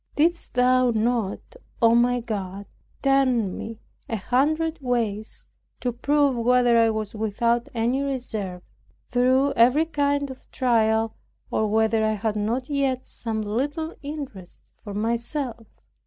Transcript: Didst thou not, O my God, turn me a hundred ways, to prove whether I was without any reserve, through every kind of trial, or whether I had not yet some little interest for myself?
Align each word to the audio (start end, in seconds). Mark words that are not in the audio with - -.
Didst 0.15 0.55
thou 0.55 0.89
not, 0.89 1.57
O 1.79 1.93
my 1.93 2.21
God, 2.21 2.65
turn 3.03 3.55
me 3.55 3.77
a 4.09 4.15
hundred 4.17 4.79
ways, 4.81 5.45
to 5.79 5.91
prove 5.91 6.35
whether 6.43 6.79
I 6.79 6.89
was 6.89 7.13
without 7.13 7.69
any 7.75 8.01
reserve, 8.01 8.63
through 9.09 9.53
every 9.53 9.85
kind 9.85 10.31
of 10.31 10.49
trial, 10.49 11.15
or 11.51 11.67
whether 11.67 12.03
I 12.03 12.13
had 12.13 12.35
not 12.35 12.67
yet 12.67 13.07
some 13.07 13.43
little 13.43 13.93
interest 14.01 14.61
for 14.83 14.95
myself? 14.95 15.67